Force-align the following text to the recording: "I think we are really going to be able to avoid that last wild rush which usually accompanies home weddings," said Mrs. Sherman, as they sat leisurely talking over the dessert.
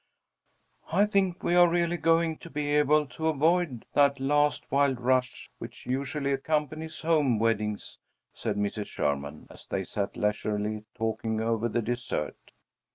"I 0.91 1.05
think 1.05 1.43
we 1.43 1.53
are 1.53 1.69
really 1.69 1.97
going 1.97 2.37
to 2.39 2.49
be 2.49 2.69
able 2.73 3.05
to 3.05 3.27
avoid 3.27 3.85
that 3.93 4.19
last 4.19 4.65
wild 4.71 4.99
rush 4.99 5.51
which 5.59 5.85
usually 5.85 6.33
accompanies 6.33 7.01
home 7.01 7.37
weddings," 7.37 7.99
said 8.33 8.55
Mrs. 8.55 8.87
Sherman, 8.87 9.45
as 9.51 9.67
they 9.67 9.83
sat 9.83 10.17
leisurely 10.17 10.85
talking 10.97 11.39
over 11.39 11.69
the 11.69 11.83
dessert. 11.83 12.51